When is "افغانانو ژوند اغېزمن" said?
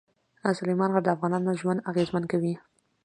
1.15-2.23